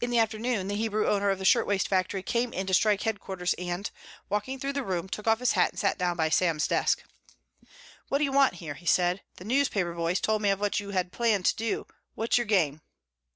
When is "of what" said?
10.50-10.80